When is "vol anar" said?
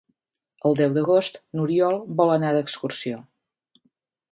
2.23-2.55